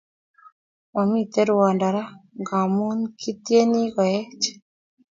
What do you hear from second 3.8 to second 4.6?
koeech